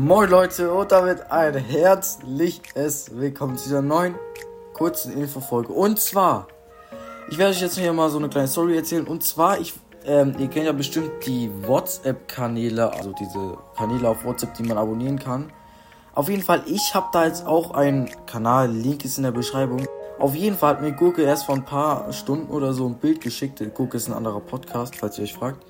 [0.00, 4.14] Moin Leute und damit ein herzliches Willkommen zu dieser neuen
[4.72, 5.74] kurzen Infofolge.
[5.74, 6.48] Und zwar,
[7.28, 9.06] ich werde euch jetzt hier mal so eine kleine Story erzählen.
[9.06, 9.74] Und zwar, ich,
[10.06, 15.18] ähm, ihr kennt ja bestimmt die WhatsApp-Kanäle, also diese Kanäle auf WhatsApp, die man abonnieren
[15.18, 15.52] kann.
[16.14, 19.84] Auf jeden Fall, ich habe da jetzt auch einen Kanal, Link ist in der Beschreibung.
[20.18, 23.20] Auf jeden Fall hat mir Gurke erst vor ein paar Stunden oder so ein Bild
[23.20, 23.62] geschickt.
[23.74, 25.62] Gurke ist ein anderer Podcast, falls ihr euch fragt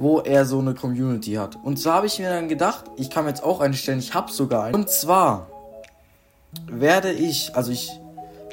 [0.00, 1.58] wo er so eine Community hat.
[1.62, 4.14] Und so habe ich mir dann gedacht, ich kann mir jetzt auch eine stellen, ich
[4.14, 4.74] habe sogar eine.
[4.74, 5.46] Und zwar
[6.66, 7.90] werde ich, also ich,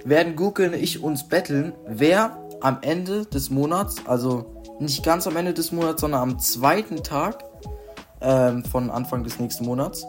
[0.04, 4.46] werden Google und ich uns betteln, wer am Ende des Monats, also
[4.82, 7.46] nicht ganz am Ende des Monats, sondern am zweiten Tag
[8.20, 10.06] ähm, von Anfang des nächsten Monats,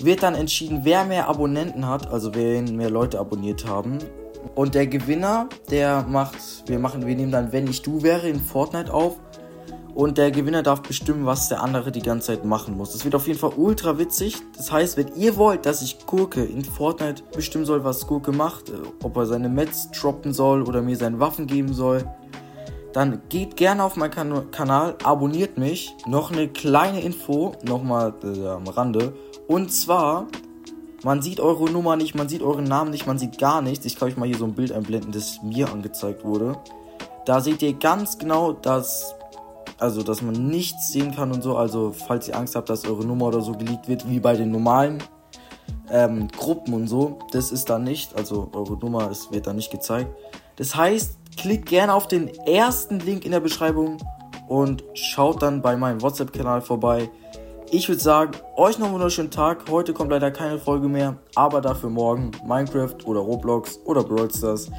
[0.00, 3.98] wird dann entschieden, wer mehr Abonnenten hat, also wer mehr Leute abonniert haben.
[4.56, 8.40] Und der Gewinner, der macht, wir machen, wir nehmen dann, wenn ich du wäre, in
[8.40, 9.16] Fortnite auf
[9.94, 12.92] und der Gewinner darf bestimmen, was der andere die ganze Zeit machen muss.
[12.92, 14.36] Das wird auf jeden Fall ultra witzig.
[14.56, 18.70] Das heißt, wenn ihr wollt, dass ich Gurke in Fortnite bestimmen soll, was Gurke macht,
[18.70, 22.04] äh, ob er seine Mets droppen soll oder mir seine Waffen geben soll,
[22.92, 25.94] dann geht gerne auf meinen kan Kanal, abonniert mich.
[26.06, 29.12] Noch eine kleine Info, nochmal äh, am Rande.
[29.46, 30.26] Und zwar,
[31.04, 33.86] man sieht eure Nummer nicht, man sieht euren Namen nicht, man sieht gar nichts.
[33.86, 36.56] Ich kann euch mal hier so ein Bild einblenden, das mir angezeigt wurde.
[37.26, 39.14] Da seht ihr ganz genau, dass
[39.80, 41.56] also dass man nichts sehen kann und so.
[41.56, 44.50] Also falls ihr Angst habt, dass eure Nummer oder so geleakt wird, wie bei den
[44.50, 45.02] normalen
[45.90, 48.16] ähm, Gruppen und so, das ist da nicht.
[48.16, 50.10] Also eure Nummer ist, wird da nicht gezeigt.
[50.56, 53.98] Das heißt, klickt gerne auf den ersten Link in der Beschreibung
[54.48, 57.10] und schaut dann bei meinem WhatsApp-Kanal vorbei.
[57.70, 59.70] Ich würde sagen, euch noch einen wunderschönen Tag.
[59.70, 64.70] Heute kommt leider keine Folge mehr, aber dafür morgen Minecraft oder Roblox oder Brawl Stars.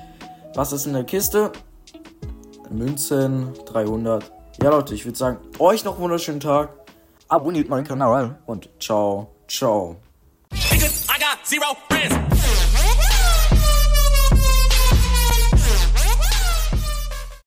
[0.55, 1.51] Was ist in der Kiste?
[2.69, 4.29] Münzen 300.
[4.59, 6.69] Ja, Leute, ich würde sagen, euch noch einen wunderschönen Tag.
[7.27, 9.95] Abonniert meinen Kanal und ciao, ciao.